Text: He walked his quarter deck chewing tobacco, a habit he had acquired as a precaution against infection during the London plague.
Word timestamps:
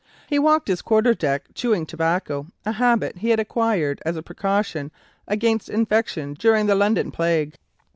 He 0.27 0.39
walked 0.39 0.67
his 0.67 0.81
quarter 0.81 1.13
deck 1.13 1.43
chewing 1.53 1.85
tobacco, 1.85 2.47
a 2.65 2.71
habit 2.71 3.19
he 3.19 3.29
had 3.29 3.39
acquired 3.39 4.01
as 4.03 4.15
a 4.17 4.23
precaution 4.23 4.89
against 5.27 5.69
infection 5.69 6.33
during 6.33 6.65
the 6.65 6.73
London 6.73 7.11
plague. 7.11 7.53